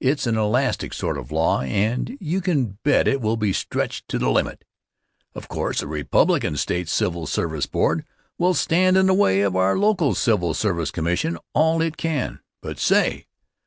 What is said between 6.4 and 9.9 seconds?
State Civil Service Board will stand in the way of our